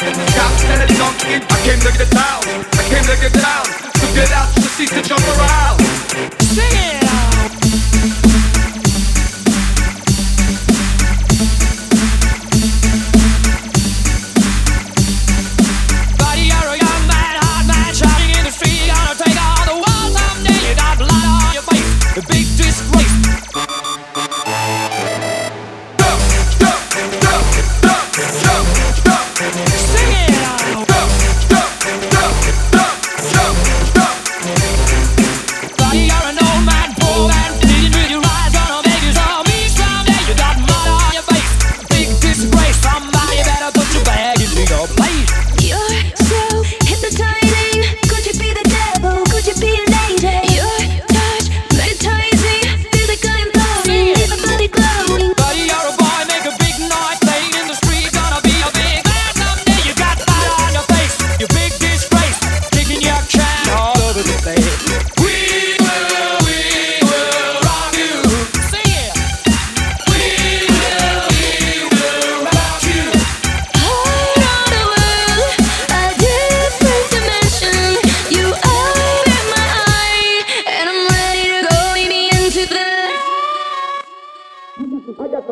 Thank 0.00 0.16
you. 0.16 0.29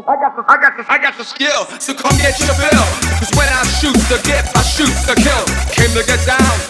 I 0.06 0.14
got 0.16 0.36
the, 0.36 0.44
I 0.46 0.56
got 0.60 0.76
the, 0.76 0.92
I 0.92 0.98
got 0.98 1.16
the 1.16 1.24
skill. 1.24 1.64
So 1.80 1.94
come 1.94 2.16
get 2.18 2.38
your 2.38 2.54
fill. 2.54 2.86
Cause 3.18 3.30
when 3.34 3.48
I 3.48 3.64
shoot 3.80 3.98
the 4.06 4.20
gift, 4.22 4.54
I 4.54 4.62
shoot 4.62 4.94
the 5.06 5.16
kill. 5.16 5.44
Came 5.74 5.90
to 5.96 6.06
get 6.06 6.24
down. 6.26 6.67